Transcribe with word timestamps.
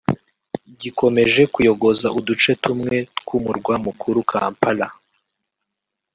gikomeje 0.81 1.41
kuyogoza 1.53 2.07
uduce 2.19 2.51
tumwe 2.63 2.95
tw’umurwa 3.19 3.73
mukuru 3.85 4.19
Kampala 4.31 4.87